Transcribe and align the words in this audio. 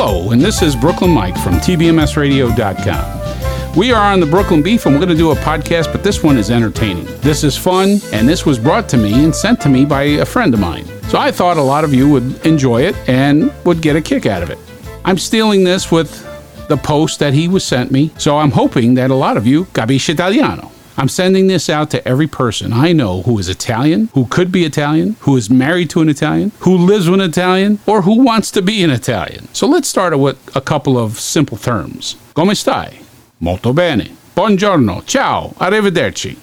Hello, 0.00 0.30
and 0.30 0.40
this 0.40 0.62
is 0.62 0.76
Brooklyn 0.76 1.10
Mike 1.10 1.36
from 1.38 1.54
TBMSRadio.com. 1.54 3.76
We 3.76 3.90
are 3.90 4.12
on 4.12 4.20
the 4.20 4.26
Brooklyn 4.26 4.62
Beef, 4.62 4.86
and 4.86 4.94
we're 4.94 5.00
going 5.00 5.08
to 5.08 5.16
do 5.16 5.32
a 5.32 5.34
podcast, 5.34 5.90
but 5.90 6.04
this 6.04 6.22
one 6.22 6.38
is 6.38 6.52
entertaining. 6.52 7.06
This 7.20 7.42
is 7.42 7.56
fun, 7.56 7.98
and 8.12 8.28
this 8.28 8.46
was 8.46 8.60
brought 8.60 8.88
to 8.90 8.96
me 8.96 9.24
and 9.24 9.34
sent 9.34 9.60
to 9.62 9.68
me 9.68 9.84
by 9.84 10.04
a 10.04 10.24
friend 10.24 10.54
of 10.54 10.60
mine. 10.60 10.86
So 11.08 11.18
I 11.18 11.32
thought 11.32 11.56
a 11.56 11.62
lot 11.62 11.82
of 11.82 11.92
you 11.92 12.08
would 12.10 12.46
enjoy 12.46 12.82
it 12.82 12.94
and 13.08 13.52
would 13.64 13.82
get 13.82 13.96
a 13.96 14.00
kick 14.00 14.24
out 14.24 14.40
of 14.40 14.50
it. 14.50 14.58
I'm 15.04 15.18
stealing 15.18 15.64
this 15.64 15.90
with 15.90 16.24
the 16.68 16.76
post 16.76 17.18
that 17.18 17.34
he 17.34 17.48
was 17.48 17.64
sent 17.64 17.90
me, 17.90 18.12
so 18.18 18.38
I'm 18.38 18.52
hoping 18.52 18.94
that 18.94 19.10
a 19.10 19.16
lot 19.16 19.36
of 19.36 19.48
you 19.48 19.64
capisce 19.64 20.10
italiano. 20.10 20.70
I'm 20.98 21.08
sending 21.08 21.46
this 21.46 21.70
out 21.70 21.90
to 21.90 22.06
every 22.08 22.26
person 22.26 22.72
I 22.72 22.92
know 22.92 23.22
who 23.22 23.38
is 23.38 23.48
Italian, 23.48 24.08
who 24.14 24.26
could 24.26 24.50
be 24.50 24.64
Italian, 24.64 25.14
who 25.20 25.36
is 25.36 25.48
married 25.48 25.90
to 25.90 26.00
an 26.00 26.08
Italian, 26.08 26.50
who 26.58 26.76
lives 26.76 27.08
with 27.08 27.20
an 27.20 27.30
Italian, 27.30 27.78
or 27.86 28.02
who 28.02 28.24
wants 28.24 28.50
to 28.50 28.62
be 28.62 28.82
an 28.82 28.90
Italian. 28.90 29.46
So 29.54 29.68
let's 29.68 29.88
start 29.88 30.18
with 30.18 30.36
a 30.56 30.60
couple 30.60 30.98
of 30.98 31.20
simple 31.20 31.56
terms. 31.56 32.16
Come 32.34 32.50
stai? 32.50 32.98
Molto 33.38 33.72
bene. 33.72 34.10
Buongiorno. 34.34 35.06
Ciao. 35.06 35.54
Arrivederci. 35.58 36.36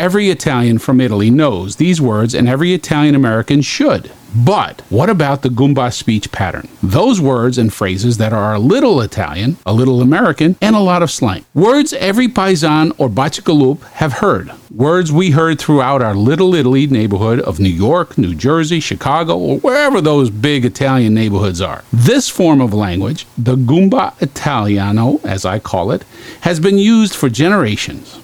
Every 0.00 0.30
Italian 0.30 0.78
from 0.78 0.98
Italy 0.98 1.28
knows 1.28 1.76
these 1.76 2.00
words, 2.00 2.32
and 2.32 2.48
every 2.48 2.72
Italian 2.72 3.14
American 3.14 3.60
should. 3.60 4.10
But 4.34 4.80
what 4.88 5.10
about 5.10 5.42
the 5.42 5.50
Goomba 5.50 5.92
speech 5.92 6.32
pattern? 6.32 6.68
Those 6.82 7.20
words 7.20 7.58
and 7.58 7.70
phrases 7.70 8.16
that 8.16 8.32
are 8.32 8.54
a 8.54 8.58
little 8.58 9.02
Italian, 9.02 9.58
a 9.66 9.74
little 9.74 10.00
American, 10.00 10.56
and 10.62 10.74
a 10.74 10.80
lot 10.80 11.02
of 11.02 11.10
slang. 11.10 11.44
Words 11.52 11.92
every 11.92 12.28
paisan 12.28 12.94
or 12.96 13.10
bachagalup 13.10 13.82
have 14.00 14.14
heard. 14.14 14.50
Words 14.74 15.12
we 15.12 15.32
heard 15.32 15.58
throughout 15.58 16.00
our 16.00 16.14
little 16.14 16.54
Italy 16.54 16.86
neighborhood 16.86 17.40
of 17.40 17.60
New 17.60 17.68
York, 17.68 18.16
New 18.16 18.34
Jersey, 18.34 18.80
Chicago, 18.80 19.36
or 19.36 19.58
wherever 19.58 20.00
those 20.00 20.30
big 20.30 20.64
Italian 20.64 21.12
neighborhoods 21.12 21.60
are. 21.60 21.84
This 21.92 22.30
form 22.30 22.62
of 22.62 22.72
language, 22.72 23.26
the 23.36 23.56
Goomba 23.56 24.14
Italiano, 24.22 25.20
as 25.24 25.44
I 25.44 25.58
call 25.58 25.90
it, 25.90 26.06
has 26.40 26.58
been 26.58 26.78
used 26.78 27.14
for 27.14 27.28
generations. 27.28 28.18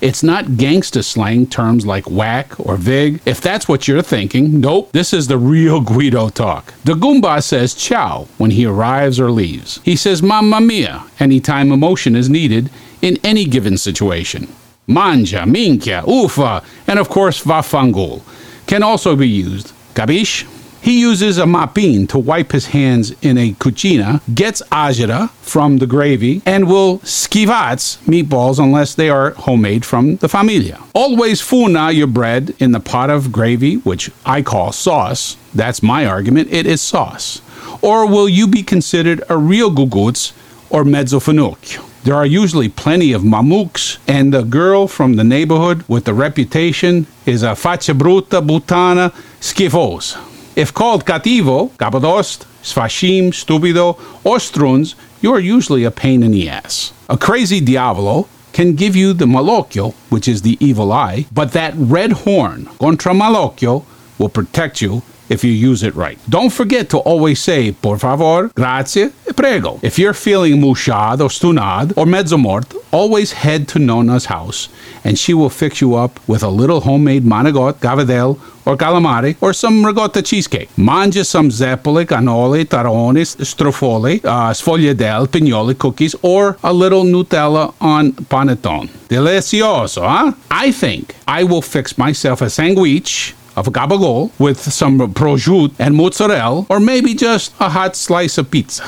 It's 0.00 0.22
not 0.22 0.46
gangsta 0.46 1.04
slang 1.04 1.46
terms 1.46 1.84
like 1.84 2.10
whack 2.10 2.58
or 2.58 2.76
vig. 2.76 3.20
If 3.26 3.42
that's 3.42 3.68
what 3.68 3.86
you're 3.86 4.00
thinking, 4.00 4.58
nope, 4.60 4.92
this 4.92 5.12
is 5.12 5.26
the 5.26 5.36
real 5.36 5.80
Guido 5.90 6.30
talk. 6.30 6.72
The 6.84 6.94
Goomba 6.94 7.42
says 7.42 7.74
ciao 7.74 8.26
when 8.38 8.52
he 8.52 8.64
arrives 8.64 9.20
or 9.20 9.30
leaves. 9.30 9.78
He 9.84 9.96
says 9.96 10.22
mamma 10.22 10.60
mia 10.60 11.04
anytime 11.18 11.70
emotion 11.70 12.16
is 12.16 12.30
needed 12.30 12.70
in 13.02 13.18
any 13.22 13.44
given 13.44 13.76
situation. 13.76 14.48
Manja, 14.86 15.40
minchia, 15.40 16.02
ufa, 16.08 16.64
and 16.86 16.98
of 16.98 17.08
course 17.10 17.44
vafangul 17.44 18.22
can 18.66 18.82
also 18.82 19.14
be 19.16 19.28
used. 19.28 19.72
Capiche? 19.94 20.46
He 20.82 21.00
uses 21.00 21.36
a 21.36 21.44
mapin 21.44 22.06
to 22.08 22.18
wipe 22.18 22.52
his 22.52 22.66
hands 22.68 23.12
in 23.20 23.36
a 23.36 23.52
cucina, 23.52 24.22
gets 24.34 24.62
ajira 24.72 25.28
from 25.42 25.76
the 25.76 25.86
gravy, 25.86 26.40
and 26.46 26.66
will 26.66 27.00
skivats 27.00 27.98
meatballs 28.06 28.58
unless 28.58 28.94
they 28.94 29.10
are 29.10 29.32
homemade 29.32 29.84
from 29.84 30.16
the 30.16 30.28
familia. 30.28 30.80
Always 30.94 31.42
funa 31.42 31.90
your 31.90 32.06
bread 32.06 32.54
in 32.58 32.72
the 32.72 32.80
pot 32.80 33.10
of 33.10 33.30
gravy, 33.30 33.76
which 33.76 34.10
I 34.24 34.40
call 34.40 34.72
sauce. 34.72 35.36
That's 35.54 35.82
my 35.82 36.06
argument. 36.06 36.48
It 36.50 36.66
is 36.66 36.80
sauce. 36.80 37.42
Or 37.82 38.06
will 38.06 38.28
you 38.28 38.46
be 38.46 38.62
considered 38.62 39.22
a 39.28 39.36
real 39.36 39.70
guguts 39.70 40.32
or 40.70 40.84
mezzo 40.84 41.20
finocchio? 41.20 41.84
There 42.04 42.14
are 42.14 42.24
usually 42.24 42.70
plenty 42.70 43.12
of 43.12 43.20
mamuks, 43.20 43.98
and 44.08 44.32
the 44.32 44.42
girl 44.42 44.88
from 44.88 45.16
the 45.16 45.24
neighborhood 45.24 45.84
with 45.86 46.06
the 46.06 46.14
reputation 46.14 47.06
is 47.26 47.42
a 47.42 47.48
faccia 47.48 47.94
brutta, 47.94 48.40
butana, 48.40 49.12
schifos. 49.38 50.16
If 50.56 50.74
called 50.74 51.04
cativo, 51.04 51.70
capodost, 51.78 52.46
sfashim, 52.62 53.28
stupido, 53.28 53.98
or 54.24 54.40
struns, 54.40 54.94
you 55.20 55.32
are 55.32 55.40
usually 55.40 55.84
a 55.84 55.90
pain 55.90 56.22
in 56.22 56.32
the 56.32 56.48
ass. 56.48 56.92
A 57.08 57.16
crazy 57.16 57.60
diavolo 57.60 58.28
can 58.52 58.74
give 58.74 58.96
you 58.96 59.12
the 59.12 59.26
malocchio, 59.26 59.94
which 60.10 60.26
is 60.26 60.42
the 60.42 60.56
evil 60.60 60.92
eye, 60.92 61.26
but 61.32 61.52
that 61.52 61.72
red 61.76 62.12
horn, 62.12 62.66
contra 62.80 63.12
malocchio, 63.12 63.84
will 64.18 64.28
protect 64.28 64.82
you 64.82 65.02
if 65.28 65.44
you 65.44 65.52
use 65.52 65.82
it 65.84 65.94
right. 65.94 66.18
Don't 66.28 66.52
forget 66.52 66.90
to 66.90 66.98
always 66.98 67.40
say 67.40 67.72
por 67.72 67.98
favor, 67.98 68.48
grazie, 68.54 69.12
e 69.28 69.32
prego. 69.32 69.78
If 69.82 69.98
you're 69.98 70.14
feeling 70.14 70.60
mushad 70.60 71.20
or 71.20 71.28
stunad 71.28 71.96
or 71.96 72.04
mezzomort, 72.04 72.74
always 72.92 73.32
head 73.32 73.68
to 73.68 73.78
Nona's 73.78 74.26
house 74.26 74.68
and 75.04 75.18
she 75.18 75.34
will 75.34 75.50
fix 75.50 75.80
you 75.80 75.94
up 75.94 76.20
with 76.28 76.42
a 76.42 76.48
little 76.48 76.80
homemade 76.80 77.24
manigot, 77.24 77.74
gavadel, 77.74 78.38
or 78.66 78.76
calamari, 78.76 79.36
or 79.40 79.52
some 79.52 79.84
ricotta 79.84 80.22
cheesecake. 80.22 80.68
Mangia 80.76 81.24
some 81.24 81.48
zeppole, 81.48 82.04
cannoli, 82.04 82.64
taroni, 82.64 83.24
strofoli, 83.44 84.24
uh, 84.24 84.52
sfogliatelle, 84.52 85.26
pignoli, 85.26 85.76
cookies, 85.78 86.14
or 86.22 86.56
a 86.62 86.72
little 86.72 87.04
Nutella 87.04 87.74
on 87.80 88.12
panettone. 88.12 88.88
Delicioso, 89.08 90.02
huh? 90.02 90.32
I 90.50 90.70
think 90.72 91.14
I 91.26 91.44
will 91.44 91.62
fix 91.62 91.96
myself 91.96 92.42
a 92.42 92.50
sandwich 92.50 93.34
of 93.56 93.66
gabagol 93.66 94.30
with 94.38 94.60
some 94.60 94.98
prosciutto 95.12 95.74
and 95.78 95.94
mozzarella, 95.96 96.66
or 96.68 96.80
maybe 96.80 97.14
just 97.14 97.52
a 97.60 97.68
hot 97.68 97.96
slice 97.96 98.38
of 98.38 98.50
pizza. 98.50 98.84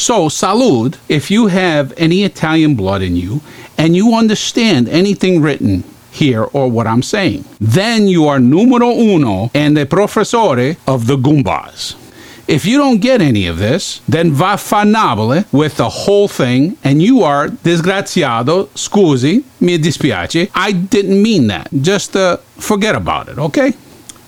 So, 0.00 0.30
salud 0.30 0.96
if 1.10 1.30
you 1.30 1.48
have 1.48 1.92
any 1.98 2.24
Italian 2.24 2.74
blood 2.74 3.02
in 3.02 3.16
you 3.16 3.42
and 3.76 3.94
you 3.94 4.14
understand 4.14 4.88
anything 4.88 5.42
written 5.42 5.84
here 6.10 6.42
or 6.42 6.70
what 6.70 6.86
I'm 6.86 7.02
saying. 7.02 7.44
Then 7.60 8.08
you 8.08 8.26
are 8.26 8.40
numero 8.40 8.92
uno 8.92 9.50
and 9.52 9.76
the 9.76 9.84
professore 9.84 10.76
of 10.86 11.06
the 11.06 11.18
Goombas. 11.18 11.96
If 12.48 12.64
you 12.64 12.78
don't 12.78 13.02
get 13.02 13.20
any 13.20 13.46
of 13.46 13.58
this, 13.58 14.00
then 14.08 14.32
va 14.32 14.56
fanabile 14.56 15.44
with 15.52 15.76
the 15.76 15.90
whole 15.90 16.28
thing, 16.28 16.78
and 16.82 17.02
you 17.02 17.22
are 17.22 17.48
disgraziato, 17.48 18.68
scusi, 18.74 19.44
mi 19.60 19.76
dispiace. 19.76 20.50
I 20.54 20.72
didn't 20.72 21.22
mean 21.22 21.48
that. 21.48 21.68
Just 21.78 22.16
uh, 22.16 22.38
forget 22.56 22.94
about 22.94 23.28
it, 23.28 23.38
okay? 23.38 23.74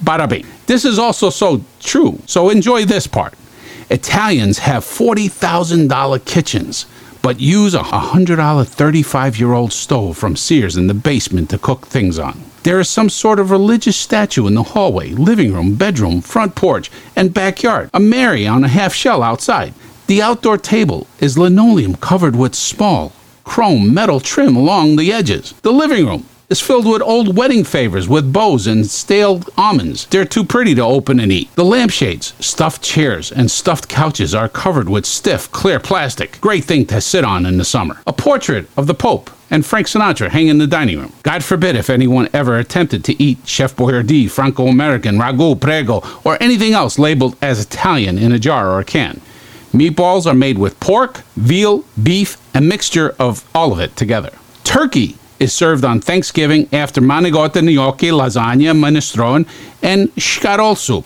Bada 0.04 0.28
bing. 0.28 0.44
This 0.66 0.84
is 0.84 0.98
also 0.98 1.30
so 1.30 1.64
true, 1.80 2.18
so 2.26 2.50
enjoy 2.50 2.84
this 2.84 3.06
part. 3.06 3.32
Italians 3.90 4.58
have 4.58 4.84
$40,000 4.84 6.24
kitchens 6.24 6.86
but 7.22 7.40
use 7.40 7.72
a 7.72 7.78
$100 7.78 8.66
35 8.66 9.38
year 9.38 9.52
old 9.52 9.72
stove 9.72 10.18
from 10.18 10.36
Sears 10.36 10.76
in 10.76 10.88
the 10.88 10.94
basement 10.94 11.48
to 11.50 11.58
cook 11.58 11.86
things 11.86 12.18
on. 12.18 12.42
There 12.64 12.80
is 12.80 12.88
some 12.88 13.08
sort 13.08 13.38
of 13.38 13.50
religious 13.50 13.96
statue 13.96 14.46
in 14.46 14.54
the 14.54 14.62
hallway, 14.62 15.10
living 15.10 15.52
room, 15.52 15.76
bedroom, 15.76 16.20
front 16.20 16.54
porch, 16.54 16.90
and 17.16 17.32
backyard. 17.32 17.90
A 17.94 18.00
Mary 18.00 18.46
on 18.46 18.64
a 18.64 18.68
half 18.68 18.92
shell 18.92 19.22
outside. 19.22 19.72
The 20.08 20.20
outdoor 20.20 20.58
table 20.58 21.06
is 21.20 21.38
linoleum 21.38 21.94
covered 21.94 22.36
with 22.36 22.54
small 22.54 23.12
chrome 23.44 23.92
metal 23.92 24.20
trim 24.20 24.54
along 24.56 24.96
the 24.96 25.12
edges. 25.12 25.54
The 25.62 25.72
living 25.72 26.06
room 26.06 26.26
is 26.52 26.60
filled 26.60 26.86
with 26.86 27.00
old 27.00 27.34
wedding 27.34 27.64
favors 27.64 28.06
with 28.06 28.30
bows 28.30 28.66
and 28.66 28.86
stale 28.86 29.40
almonds. 29.56 30.04
They're 30.04 30.26
too 30.26 30.44
pretty 30.44 30.74
to 30.74 30.82
open 30.82 31.18
and 31.18 31.32
eat. 31.32 31.50
The 31.54 31.64
lampshades, 31.64 32.34
stuffed 32.40 32.82
chairs, 32.82 33.32
and 33.32 33.50
stuffed 33.50 33.88
couches 33.88 34.34
are 34.34 34.50
covered 34.50 34.86
with 34.86 35.06
stiff, 35.06 35.50
clear 35.50 35.80
plastic. 35.80 36.38
Great 36.42 36.64
thing 36.64 36.84
to 36.86 37.00
sit 37.00 37.24
on 37.24 37.46
in 37.46 37.56
the 37.56 37.64
summer. 37.64 38.02
A 38.06 38.12
portrait 38.12 38.68
of 38.76 38.86
the 38.86 38.92
Pope 38.92 39.30
and 39.50 39.64
Frank 39.64 39.86
Sinatra 39.86 40.28
hang 40.28 40.48
in 40.48 40.58
the 40.58 40.66
dining 40.66 41.00
room. 41.00 41.14
God 41.22 41.42
forbid 41.42 41.74
if 41.74 41.88
anyone 41.88 42.28
ever 42.34 42.58
attempted 42.58 43.02
to 43.06 43.22
eat 43.22 43.38
Chef 43.46 43.74
Boyardee, 43.74 44.30
Franco 44.30 44.66
American, 44.66 45.16
Ragu, 45.16 45.58
Prego, 45.58 46.02
or 46.22 46.36
anything 46.42 46.74
else 46.74 46.98
labeled 46.98 47.34
as 47.40 47.64
Italian 47.64 48.18
in 48.18 48.30
a 48.30 48.38
jar 48.38 48.68
or 48.70 48.80
a 48.80 48.84
can. 48.84 49.22
Meatballs 49.72 50.26
are 50.26 50.34
made 50.34 50.58
with 50.58 50.78
pork, 50.80 51.22
veal, 51.34 51.86
beef, 52.02 52.36
a 52.54 52.60
mixture 52.60 53.14
of 53.18 53.48
all 53.54 53.72
of 53.72 53.80
it 53.80 53.96
together. 53.96 54.32
Turkey 54.64 55.16
is 55.42 55.52
served 55.52 55.84
on 55.84 56.00
Thanksgiving 56.00 56.68
after 56.72 57.00
manigotta, 57.00 57.62
gnocchi, 57.62 58.10
lasagna, 58.10 58.72
minestrone, 58.76 59.44
and 59.82 60.08
shkarol 60.14 60.76
soup. 60.76 61.04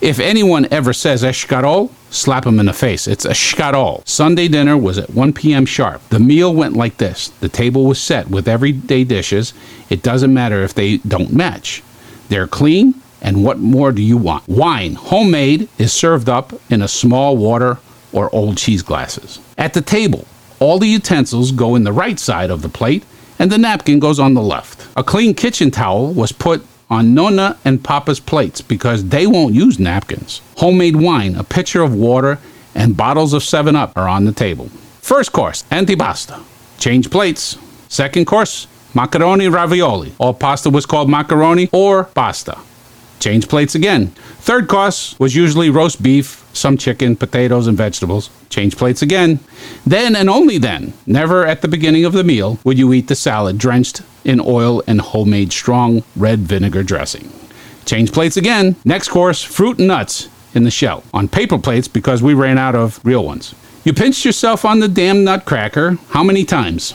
If 0.00 0.18
anyone 0.18 0.66
ever 0.70 0.94
says 0.94 1.22
escarol, 1.22 1.90
slap 2.08 2.46
him 2.46 2.58
in 2.58 2.66
the 2.66 2.72
face. 2.72 3.06
It's 3.06 3.26
a 3.26 3.32
shkarol. 3.32 4.06
Sunday 4.08 4.48
dinner 4.48 4.78
was 4.78 4.96
at 4.96 5.10
1 5.10 5.34
p.m. 5.34 5.66
sharp. 5.66 6.00
The 6.08 6.18
meal 6.18 6.54
went 6.54 6.74
like 6.74 6.96
this. 6.96 7.28
The 7.40 7.50
table 7.50 7.84
was 7.84 8.00
set 8.00 8.30
with 8.30 8.48
everyday 8.48 9.04
dishes. 9.04 9.52
It 9.90 10.02
doesn't 10.02 10.32
matter 10.32 10.62
if 10.62 10.72
they 10.72 10.96
don't 10.98 11.34
match. 11.34 11.82
They're 12.30 12.46
clean, 12.46 12.94
and 13.20 13.44
what 13.44 13.58
more 13.58 13.92
do 13.92 14.00
you 14.00 14.16
want? 14.16 14.48
Wine, 14.48 14.94
homemade, 14.94 15.68
is 15.76 15.92
served 15.92 16.30
up 16.30 16.54
in 16.70 16.80
a 16.80 16.88
small 16.88 17.36
water 17.36 17.78
or 18.12 18.34
old 18.34 18.56
cheese 18.56 18.82
glasses. 18.82 19.38
At 19.58 19.74
the 19.74 19.82
table, 19.82 20.24
all 20.60 20.78
the 20.78 20.88
utensils 20.88 21.52
go 21.52 21.74
in 21.74 21.84
the 21.84 21.92
right 21.92 22.18
side 22.18 22.50
of 22.50 22.62
the 22.62 22.70
plate 22.70 23.04
and 23.38 23.50
the 23.50 23.58
napkin 23.58 23.98
goes 23.98 24.18
on 24.18 24.34
the 24.34 24.42
left. 24.42 24.86
A 24.96 25.04
clean 25.04 25.34
kitchen 25.34 25.70
towel 25.70 26.12
was 26.12 26.32
put 26.32 26.64
on 26.88 27.14
Nona 27.14 27.58
and 27.64 27.82
Papa's 27.82 28.20
plates 28.20 28.60
because 28.60 29.08
they 29.08 29.26
won't 29.26 29.54
use 29.54 29.78
napkins. 29.78 30.40
Homemade 30.58 30.96
wine, 30.96 31.34
a 31.34 31.44
pitcher 31.44 31.82
of 31.82 31.94
water, 31.94 32.38
and 32.74 32.96
bottles 32.96 33.32
of 33.32 33.42
7 33.42 33.74
Up 33.74 33.96
are 33.96 34.08
on 34.08 34.24
the 34.24 34.32
table. 34.32 34.66
First 35.00 35.32
course, 35.32 35.64
antipasta. 35.70 36.42
Change 36.78 37.10
plates. 37.10 37.58
Second 37.88 38.26
course, 38.26 38.66
macaroni 38.94 39.48
ravioli. 39.48 40.12
All 40.18 40.34
pasta 40.34 40.70
was 40.70 40.86
called 40.86 41.08
macaroni 41.08 41.68
or 41.72 42.04
pasta. 42.04 42.58
Change 43.20 43.48
plates 43.48 43.74
again. 43.74 44.08
Third 44.40 44.68
course 44.68 45.18
was 45.18 45.34
usually 45.34 45.70
roast 45.70 46.02
beef, 46.02 46.44
some 46.52 46.76
chicken, 46.76 47.16
potatoes, 47.16 47.66
and 47.66 47.76
vegetables. 47.76 48.30
Change 48.50 48.76
plates 48.76 49.02
again. 49.02 49.40
Then 49.86 50.14
and 50.14 50.28
only 50.28 50.58
then, 50.58 50.92
never 51.06 51.44
at 51.44 51.62
the 51.62 51.68
beginning 51.68 52.04
of 52.04 52.12
the 52.12 52.24
meal, 52.24 52.58
would 52.64 52.78
you 52.78 52.92
eat 52.92 53.08
the 53.08 53.14
salad 53.14 53.58
drenched 53.58 54.02
in 54.26 54.40
oil 54.40 54.82
and 54.86 55.00
homemade 55.00 55.52
strong 55.52 56.02
red 56.16 56.40
vinegar 56.40 56.82
dressing. 56.82 57.32
Change 57.86 58.12
plates 58.12 58.36
again. 58.36 58.76
Next 58.84 59.08
course, 59.08 59.42
fruit 59.42 59.78
and 59.78 59.88
nuts 59.88 60.28
in 60.54 60.64
the 60.64 60.70
shell 60.70 61.04
on 61.14 61.28
paper 61.28 61.58
plates 61.58 61.88
because 61.88 62.22
we 62.22 62.34
ran 62.34 62.58
out 62.58 62.74
of 62.74 63.00
real 63.04 63.24
ones. 63.24 63.54
You 63.84 63.92
pinched 63.92 64.24
yourself 64.24 64.64
on 64.64 64.80
the 64.80 64.88
damn 64.88 65.22
nutcracker 65.22 65.98
how 66.10 66.24
many 66.24 66.44
times? 66.44 66.92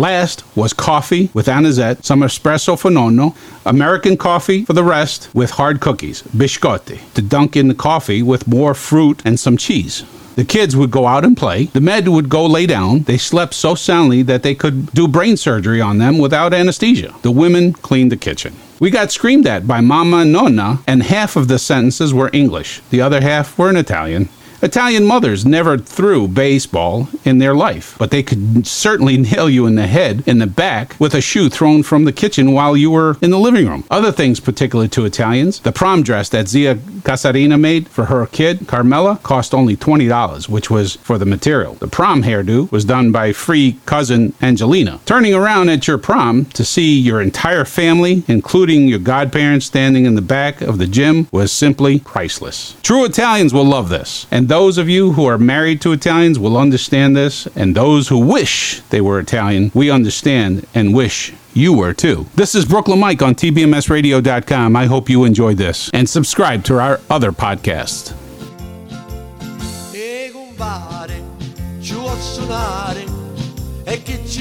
Last 0.00 0.44
was 0.56 0.72
coffee 0.72 1.28
with 1.34 1.46
anisette, 1.46 2.06
some 2.06 2.22
espresso 2.22 2.78
for 2.78 2.90
nonno, 2.90 3.36
American 3.66 4.16
coffee 4.16 4.64
for 4.64 4.72
the 4.72 4.82
rest 4.82 5.28
with 5.34 5.50
hard 5.50 5.80
cookies, 5.80 6.22
biscotti, 6.22 7.00
to 7.12 7.20
dunk 7.20 7.54
in 7.54 7.68
the 7.68 7.74
coffee 7.74 8.22
with 8.22 8.48
more 8.48 8.72
fruit 8.72 9.20
and 9.26 9.38
some 9.38 9.58
cheese. 9.58 10.04
The 10.36 10.46
kids 10.46 10.74
would 10.74 10.90
go 10.90 11.06
out 11.06 11.26
and 11.26 11.36
play. 11.36 11.64
The 11.64 11.82
med 11.82 12.08
would 12.08 12.30
go 12.30 12.46
lay 12.46 12.64
down. 12.64 13.02
They 13.02 13.18
slept 13.18 13.52
so 13.52 13.74
soundly 13.74 14.22
that 14.22 14.42
they 14.42 14.54
could 14.54 14.90
do 14.92 15.06
brain 15.06 15.36
surgery 15.36 15.82
on 15.82 15.98
them 15.98 16.16
without 16.16 16.54
anesthesia. 16.54 17.14
The 17.20 17.30
women 17.30 17.74
cleaned 17.74 18.10
the 18.10 18.16
kitchen. 18.16 18.54
We 18.78 18.88
got 18.88 19.12
screamed 19.12 19.46
at 19.46 19.66
by 19.66 19.82
Mama 19.82 20.20
and 20.20 20.32
Nonna, 20.32 20.78
and 20.86 21.02
half 21.02 21.36
of 21.36 21.48
the 21.48 21.58
sentences 21.58 22.14
were 22.14 22.30
English. 22.32 22.80
The 22.88 23.02
other 23.02 23.20
half 23.20 23.58
were 23.58 23.68
in 23.68 23.76
Italian. 23.76 24.30
Italian 24.62 25.04
mothers 25.04 25.46
never 25.46 25.78
threw 25.78 26.28
baseball 26.28 27.08
in 27.24 27.38
their 27.38 27.54
life, 27.54 27.96
but 27.98 28.10
they 28.10 28.22
could 28.22 28.66
certainly 28.66 29.16
nail 29.16 29.48
you 29.48 29.66
in 29.66 29.74
the 29.74 29.86
head, 29.86 30.22
in 30.26 30.38
the 30.38 30.46
back, 30.46 30.94
with 30.98 31.14
a 31.14 31.20
shoe 31.20 31.48
thrown 31.48 31.82
from 31.82 32.04
the 32.04 32.12
kitchen 32.12 32.52
while 32.52 32.76
you 32.76 32.90
were 32.90 33.16
in 33.22 33.30
the 33.30 33.38
living 33.38 33.66
room. 33.66 33.84
Other 33.90 34.12
things 34.12 34.38
particular 34.38 34.86
to 34.88 35.04
Italians 35.04 35.60
the 35.60 35.72
prom 35.72 36.02
dress 36.02 36.28
that 36.28 36.48
Zia 36.48 36.74
Casarina 36.74 37.58
made 37.58 37.88
for 37.88 38.06
her 38.06 38.26
kid, 38.26 38.66
Carmela, 38.66 39.18
cost 39.22 39.54
only 39.54 39.76
$20, 39.76 40.48
which 40.48 40.70
was 40.70 40.96
for 40.96 41.16
the 41.16 41.24
material. 41.26 41.74
The 41.74 41.88
prom 41.88 42.22
hairdo 42.22 42.70
was 42.70 42.84
done 42.84 43.12
by 43.12 43.32
free 43.32 43.78
cousin 43.86 44.34
Angelina. 44.42 45.00
Turning 45.06 45.34
around 45.34 45.70
at 45.70 45.86
your 45.86 45.98
prom 45.98 46.44
to 46.46 46.64
see 46.64 46.98
your 46.98 47.22
entire 47.22 47.64
family, 47.64 48.24
including 48.28 48.88
your 48.88 48.98
godparents 48.98 49.66
standing 49.66 50.04
in 50.04 50.14
the 50.14 50.22
back 50.22 50.60
of 50.60 50.78
the 50.78 50.86
gym, 50.86 51.28
was 51.32 51.50
simply 51.50 52.00
priceless. 52.00 52.76
True 52.82 53.04
Italians 53.04 53.54
will 53.54 53.64
love 53.64 53.88
this, 53.88 54.26
and 54.30 54.49
those 54.50 54.78
of 54.78 54.88
you 54.88 55.12
who 55.12 55.26
are 55.26 55.38
married 55.38 55.80
to 55.80 55.92
Italians 55.92 56.36
will 56.36 56.58
understand 56.58 57.14
this, 57.16 57.46
and 57.54 57.72
those 57.72 58.08
who 58.08 58.18
wish 58.18 58.80
they 58.90 59.00
were 59.00 59.20
Italian, 59.20 59.70
we 59.74 59.88
understand 59.88 60.66
and 60.74 60.92
wish 60.92 61.32
you 61.54 61.72
were 61.72 61.94
too. 61.94 62.26
This 62.34 62.56
is 62.56 62.64
Brooklyn 62.64 62.98
Mike 62.98 63.22
on 63.22 63.36
TBMSradio.com. 63.36 64.74
I 64.74 64.86
hope 64.86 65.08
you 65.08 65.24
enjoyed 65.24 65.56
this. 65.56 65.88
And 65.94 66.08
subscribe 66.08 66.64
to 66.64 66.80
our 66.80 67.00
other 67.08 67.30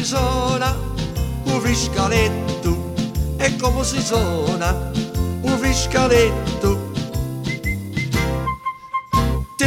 suona? 0.03 0.75
Un 1.43 1.61
friscaletto 1.61 2.93
e 3.37 3.55
come 3.57 3.83
si 3.83 4.01
suona? 4.01 4.91
Un 5.41 5.57
friscaletto 5.59 6.98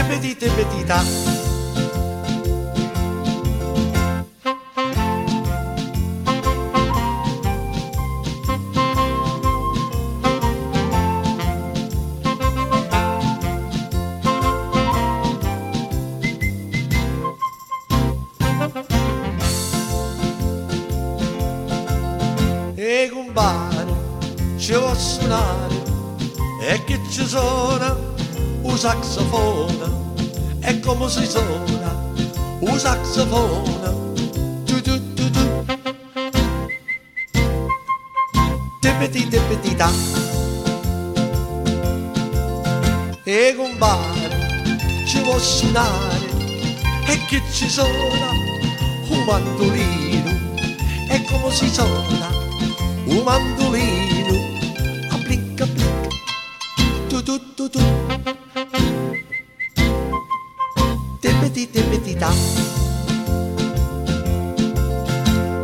petite, 0.09 0.49
petite, 0.49 0.51
petita. 0.51 1.05
E 22.75 23.11
compare, 23.13 23.87
ci 24.57 24.73
vuoi 24.75 24.97
suonare, 24.97 25.83
e 26.61 26.85
che 26.85 27.01
ci 27.09 27.27
suona? 27.27 28.22
Un 28.63 28.79
saxofone 28.79 29.91
e 30.61 30.81
come 30.81 31.09
si 31.09 31.27
suona 31.27 32.13
un 32.61 32.79
saxofone. 32.79 33.91
Tu 34.65 34.81
tu 34.81 35.15
tu 35.15 35.31
tu. 35.31 35.65
Tippiti 38.81 39.29
tippiti 39.29 39.75
da 39.75 39.91
e 43.25 43.55
compare 43.57 44.77
ci 45.07 45.21
vuol 45.23 45.41
suonare 45.41 46.29
e 47.07 47.25
che 47.27 47.41
ci 47.53 47.69
suona 47.69 48.31
un 49.09 49.25
mandolino 49.25 50.31
e 51.09 51.25
come 51.31 51.51
si 51.51 51.69
suona 51.73 52.29
un 53.05 53.23
mandolino 53.25 54.52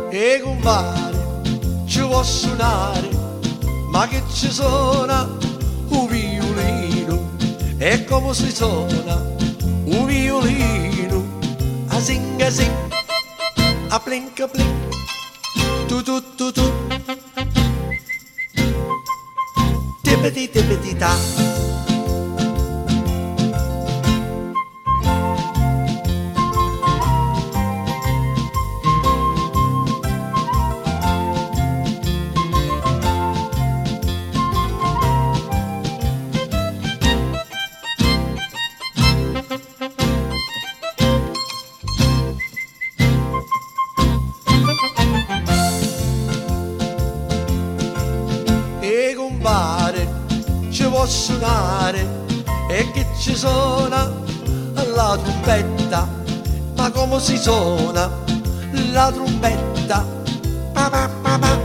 e 0.09 0.41
compare 0.43 1.41
ci 1.85 2.01
può 2.01 2.23
suonare 2.23 3.09
ma 3.89 4.07
che 4.07 4.21
ci 4.31 4.51
suona 4.51 5.27
un 5.89 6.07
violino? 6.07 7.31
E 7.77 8.05
come 8.05 8.33
si 8.33 8.51
suona 8.53 9.15
un 9.85 10.05
violino? 10.05 11.25
A 11.87 11.99
sing 11.99 12.39
a 12.41 12.51
sing 12.51 12.71
a 13.89 13.99
blink 13.99 14.39
a 14.39 14.47
blink 14.47 14.89
tu 15.87 16.03
tu 16.03 16.21
tu 16.35 16.51
tu. 16.51 16.71
Tippiti 20.03 20.49
tippiti 20.51 20.95
da 20.95 21.48
suonare 51.19 52.07
e 52.69 52.89
che 52.91 53.05
ci 53.19 53.35
suona 53.35 54.09
la 54.95 55.17
trombetta. 55.21 56.07
Ma 56.77 56.89
come 56.91 57.19
si 57.19 57.37
suona 57.37 58.09
la 58.93 59.11
trombetta? 59.11 60.05
Pa 60.73 60.89
pa 60.89 61.09
pa 61.21 61.37
pa. 61.37 61.57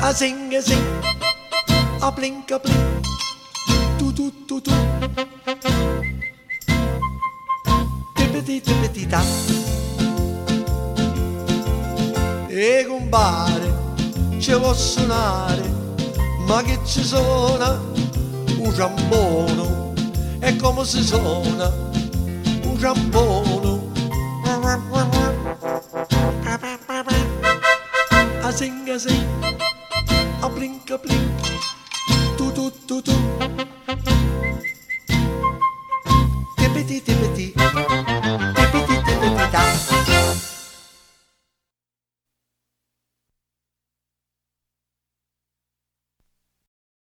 A 0.00 0.14
sing 0.14 0.54
a 0.54 0.60
sing 0.60 0.84
a 2.00 2.12
blink 2.12 2.50
a 2.52 2.58
blink. 2.58 3.06
Tu 3.98 4.12
tu 4.12 4.44
tu 4.46 4.60
tu. 4.60 4.70
Tippiti 8.14 8.60
tippiti 8.60 9.06
da 9.06 9.22
e 12.48 12.86
compare 12.88 13.70
ci 14.38 14.52
può 14.52 14.72
suonare 14.72 15.62
ma 16.46 16.62
che 16.62 16.78
ci 16.86 17.04
suona 17.04 17.95
um 18.66 18.72
giambono 18.72 19.94
é 20.40 20.52
como 20.52 20.84
se 20.84 21.02
suona 21.04 21.72
um 22.64 22.76
giambono 22.76 23.92
a 28.42 28.52
sing 28.52 28.90
a 28.90 28.98
sing 28.98 29.26
a 30.42 30.48
blink 30.48 30.86
blink 30.98 31.36
tu 32.36 32.50
tu 32.52 32.70
tu 32.86 33.02
tu. 33.02 33.12
Tipiti 36.56 37.00
tipiti 37.00 37.54